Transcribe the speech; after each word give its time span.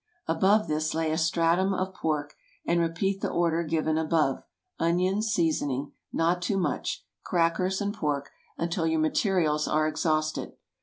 Above 0.25 0.67
this 0.67 0.95
lay 0.95 1.11
a 1.11 1.15
stratum 1.15 1.75
of 1.75 1.93
pork, 1.93 2.33
and 2.65 2.79
repeat 2.79 3.21
the 3.21 3.29
order 3.29 3.61
given 3.61 3.99
above—onions, 3.99 5.27
seasoning, 5.27 5.91
(not 6.11 6.41
too 6.41 6.57
much,) 6.57 7.05
crackers, 7.23 7.79
and 7.79 7.93
pork, 7.93 8.31
until 8.57 8.87
your 8.87 8.99
materials 8.99 9.67
are 9.67 9.87
exhausted. 9.87 10.53